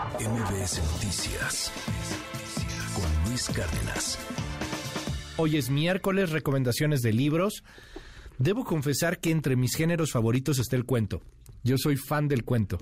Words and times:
MBS 0.00 0.80
Noticias 0.94 1.70
con 2.94 3.28
Luis 3.28 3.50
Cárdenas. 3.50 4.18
Hoy 5.36 5.58
es 5.58 5.68
miércoles, 5.68 6.30
recomendaciones 6.30 7.02
de 7.02 7.12
libros. 7.12 7.64
Debo 8.38 8.64
confesar 8.64 9.18
que 9.18 9.30
entre 9.30 9.56
mis 9.56 9.76
géneros 9.76 10.12
favoritos 10.12 10.58
está 10.58 10.76
el 10.76 10.86
cuento. 10.86 11.20
Yo 11.64 11.76
soy 11.76 11.96
fan 11.96 12.28
del 12.28 12.44
cuento. 12.44 12.78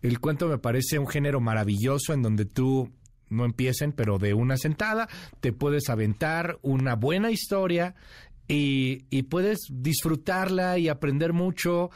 El 0.00 0.20
cuento 0.20 0.48
me 0.48 0.56
parece 0.56 0.98
un 0.98 1.06
género 1.06 1.38
maravilloso 1.40 2.14
en 2.14 2.22
donde 2.22 2.46
tú 2.46 2.90
no 3.28 3.44
empiecen, 3.44 3.92
pero 3.92 4.18
de 4.18 4.32
una 4.32 4.56
sentada 4.56 5.06
te 5.40 5.52
puedes 5.52 5.90
aventar 5.90 6.58
una 6.62 6.94
buena 6.94 7.30
historia 7.30 7.94
y, 8.46 9.22
puedes 9.24 9.66
disfrutarla 9.70 10.78
y 10.78 10.88
aprender 10.88 11.34
mucho 11.34 11.90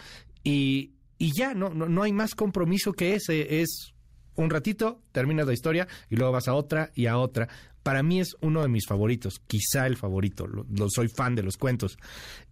y, 0.45 0.93
y 1.17 1.31
ya, 1.35 1.55
no, 1.55 1.71
no, 1.71 1.89
no 1.89 2.03
hay 2.03 2.13
más 2.13 2.35
compromiso 2.35 2.93
que 2.93 3.15
ese. 3.15 3.63
Es 3.63 3.95
un 4.37 4.51
ratito, 4.51 5.01
terminas 5.13 5.47
la 5.47 5.53
historia 5.53 5.89
y 6.11 6.17
luego 6.17 6.33
vas 6.33 6.49
a 6.49 6.55
otra 6.55 6.91
y 6.95 7.07
a 7.07 7.19
otra. 7.19 7.49
Para 7.83 8.03
mí 8.03 8.21
es 8.21 8.37
uno 8.41 8.63
de 8.63 8.69
mis 8.69 8.87
favoritos, 8.87 9.41
quizá 9.47 9.87
el 9.87 9.97
favorito, 9.97 10.47
lo, 10.47 10.65
soy 10.89 11.09
fan 11.09 11.35
de 11.35 11.43
los 11.43 11.57
cuentos. 11.57 11.99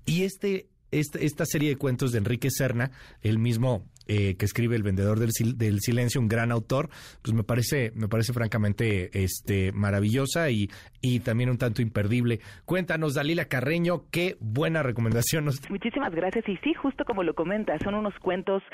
Y 0.05 0.25
este, 0.25 0.69
este, 0.91 1.25
esta 1.25 1.47
serie 1.47 1.70
de 1.70 1.77
cuentos 1.77 2.12
de 2.12 2.19
Enrique 2.19 2.51
Serna, 2.51 2.91
el 3.23 3.39
mismo 3.39 3.84
eh, 4.10 4.34
que 4.37 4.45
escribe 4.45 4.74
El 4.74 4.82
vendedor 4.82 5.20
del, 5.20 5.30
sil- 5.30 5.55
del 5.56 5.78
silencio, 5.78 6.20
un 6.20 6.27
gran 6.28 6.50
autor, 6.50 6.88
pues 7.23 7.32
me 7.32 7.45
parece, 7.45 7.92
me 7.95 8.09
parece 8.09 8.33
francamente 8.33 9.10
este, 9.14 9.70
maravillosa 9.70 10.50
y, 10.50 10.69
y 11.00 11.20
también 11.20 11.48
un 11.48 11.59
tanto 11.59 11.80
imperdible. 11.80 12.41
Cuéntanos, 12.64 13.14
Dalila 13.14 13.45
Carreño, 13.45 14.02
qué 14.10 14.36
buena 14.41 14.83
recomendación 14.83 15.45
nos 15.45 15.70
Muchísimas 15.70 16.12
gracias. 16.12 16.48
Y 16.48 16.56
sí, 16.64 16.74
justo 16.74 17.05
como 17.05 17.23
lo 17.23 17.34
comentas, 17.34 17.80
son 17.84 17.95
unos 17.95 18.14
cuentos 18.19 18.64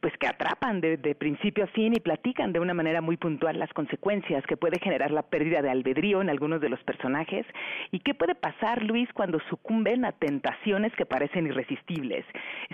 pues 0.00 0.14
que 0.18 0.26
atrapan 0.26 0.80
de, 0.80 0.96
de 0.96 1.14
principio 1.14 1.64
a 1.64 1.68
fin 1.68 1.92
y 1.94 2.00
platican 2.00 2.54
de 2.54 2.60
una 2.60 2.72
manera 2.72 3.02
muy 3.02 3.18
puntual 3.18 3.58
las 3.58 3.72
consecuencias 3.74 4.42
que 4.48 4.56
puede 4.56 4.78
generar 4.80 5.10
la 5.10 5.22
pérdida 5.22 5.60
de 5.60 5.68
albedrío 5.68 6.22
en 6.22 6.30
algunos 6.30 6.62
de 6.62 6.70
los 6.70 6.82
personajes 6.84 7.44
y 7.92 8.00
qué 8.00 8.14
puede 8.14 8.34
pasar, 8.34 8.82
Luis, 8.82 9.08
cuando 9.12 9.40
sucumben 9.50 10.06
a 10.06 10.12
tentaciones 10.12 10.92
que 10.96 11.04
parecen 11.04 11.46
irresistibles. 11.48 12.24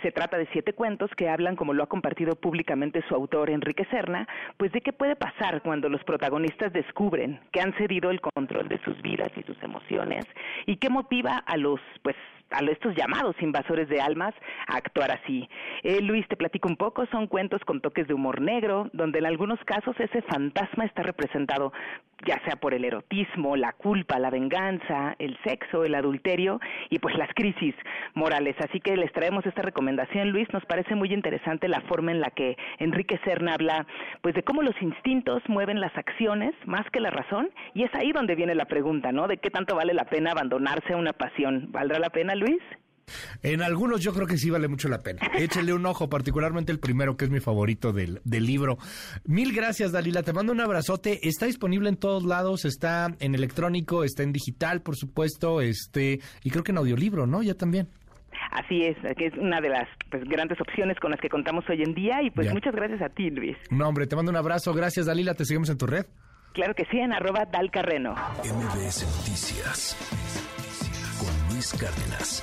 Se 0.03 0.13
trata 0.13 0.39
de 0.39 0.47
siete 0.53 0.73
cuentos 0.73 1.11
que 1.17 1.29
hablan, 1.29 1.57
como 1.57 1.73
lo 1.75 1.83
ha 1.83 1.89
compartido 1.89 2.12
públicamente 2.41 3.03
su 3.09 3.15
autor 3.15 3.51
Enrique 3.51 3.87
Serna, 3.91 4.27
pues 4.57 4.73
de 4.73 4.81
qué 4.81 4.93
puede 4.93 5.17
pasar 5.17 5.63
cuando 5.63 5.89
los 5.89 6.03
protagonistas 6.05 6.73
descubren 6.73 7.41
que 7.53 7.61
han 7.61 7.73
cedido 7.75 8.11
el 8.11 8.21
control 8.21 8.69
de 8.69 8.81
sus 8.85 9.01
vidas 9.03 9.31
y 9.37 9.43
sus 9.43 9.61
emociones 9.63 10.25
y 10.67 10.77
qué 10.77 10.89
motiva 10.89 11.37
a 11.39 11.57
los 11.57 11.81
pues 12.03 12.17
a 12.53 12.61
estos 12.71 12.95
llamados 12.95 13.35
invasores 13.41 13.89
de 13.89 14.01
almas 14.01 14.35
a 14.67 14.77
actuar 14.77 15.11
así. 15.11 15.49
Eh, 15.83 16.03
Luis, 16.03 16.27
te 16.29 16.37
platico 16.37 16.69
un 16.69 16.77
poco, 16.77 17.07
son 17.07 17.27
cuentos 17.27 17.63
con 17.65 17.81
toques 17.81 18.07
de 18.07 18.15
humor 18.15 18.43
negro, 18.43 18.91
donde 18.93 19.21
en 19.21 19.27
algunos 19.27 19.59
casos 19.65 19.99
ese 19.99 20.21
fantasma 20.23 20.85
está 20.85 21.03
representado 21.03 21.73
ya 22.27 22.41
sea 22.45 22.57
por 22.57 22.75
el 22.75 22.85
erotismo, 22.85 23.57
la 23.57 23.73
culpa, 23.73 24.19
la 24.19 24.31
venganza, 24.31 25.15
el 25.19 25.37
sexo, 25.45 25.85
el 25.85 25.95
adulterio 25.95 26.61
y 26.91 26.99
pues 26.99 27.17
las 27.17 27.31
crisis 27.35 27.75
morales. 28.15 28.57
Así 28.61 28.81
que 28.81 28.97
les 28.97 29.13
traemos 29.13 29.45
esta 29.47 29.63
recomendación, 29.63 30.31
Luis, 30.31 30.49
nos 30.53 30.65
parece 30.67 30.95
muy 30.95 31.13
interesante 31.13 31.69
la 31.69 31.81
forma 31.83 32.13
en 32.13 32.21
la 32.21 32.31
que 32.31 32.57
Enrique 32.79 33.19
Serna 33.25 33.55
habla 33.55 33.87
pues 34.21 34.35
de 34.35 34.43
cómo 34.43 34.63
los 34.63 34.81
instintos 34.81 35.43
mueven 35.49 35.81
las 35.81 35.97
acciones 35.97 36.55
más 36.67 36.89
que 36.91 37.01
la 37.01 37.11
razón 37.11 37.51
y 37.75 37.85
es 37.85 37.95
ahí 37.95 38.13
donde 38.13 38.35
viene 38.35 38.55
la 38.55 38.67
pregunta, 38.67 39.13
¿no? 39.13 39.29
De 39.29 39.39
qué 39.39 39.51
tanto 39.51 39.75
vale 39.75 39.95
la 39.95 40.05
pena 40.05 40.33
abandonarse 40.33 40.93
a 40.93 40.97
una 40.97 41.13
pasión. 41.13 41.69
¿Valdrá 41.73 41.99
la 41.99 42.11
pena, 42.11 42.35
Luis? 42.35 42.63
En 43.43 43.63
algunos 43.63 44.01
yo 44.01 44.13
creo 44.13 44.27
que 44.27 44.39
sí 44.39 44.51
vale 44.51 44.69
mucho 44.69 44.89
la 44.89 44.99
pena. 44.99 45.21
Échele 45.39 45.73
un 45.73 45.87
ojo, 45.87 46.09
particularmente 46.09 46.73
el 46.73 46.79
primero, 46.79 47.17
que 47.17 47.25
es 47.27 47.31
mi 47.31 47.41
favorito 47.41 47.93
del, 47.93 48.21
del 48.25 48.47
libro. 48.47 48.79
Mil 49.25 49.53
gracias, 49.53 49.93
Dalila. 49.93 50.23
Te 50.23 50.33
mando 50.33 50.53
un 50.53 50.61
abrazote. 50.61 51.27
Está 51.27 51.47
disponible 51.47 51.89
en 51.89 51.97
todos 51.97 52.25
lados. 52.25 52.65
Está 52.65 53.15
en 53.21 53.35
electrónico, 53.35 54.05
está 54.05 54.23
en 54.23 54.33
digital, 54.33 54.83
por 54.83 54.97
supuesto, 54.97 55.61
este 55.61 56.21
y 56.45 56.51
creo 56.51 56.63
que 56.65 56.73
en 56.73 56.79
audiolibro, 56.79 57.27
¿no? 57.27 57.43
Ya 57.43 57.55
también. 57.55 57.89
Así 58.51 58.83
es, 58.83 58.97
que 59.17 59.27
es 59.27 59.35
una 59.39 59.61
de 59.61 59.69
las 59.71 59.89
pues, 60.11 60.25
grandes 60.25 60.61
opciones 60.61 60.99
con 61.01 61.11
las 61.11 61.21
que 61.21 61.29
contamos 61.29 61.65
hoy 61.71 61.83
en 61.83 61.95
día 61.95 62.23
y 62.23 62.31
pues 62.31 62.49
Ya. 62.49 62.53
muchas 62.53 62.75
gracias 62.75 63.01
a 63.01 63.09
ti, 63.09 63.31
Luis. 63.31 63.57
No, 63.71 63.89
hombre, 63.89 64.07
te 64.07 64.17
mando 64.17 64.31
un 64.31 64.37
abrazo. 64.37 64.75
Gracias, 64.75 65.07
Dalila. 65.07 65.35
Te 65.35 65.45
seguimos 65.45 65.71
en 65.71 65.79
tu 65.79 65.87
red. 65.87 66.05
Claro 66.53 66.75
que 66.75 66.85
sí, 66.91 66.99
en 66.99 67.13
arroba 67.13 67.47
dalcarreno. 67.51 68.13
MBS 68.13 69.07
Noticias 69.07 69.97
con 71.19 71.55
Luis 71.55 71.73
Cárdenas. 71.73 72.43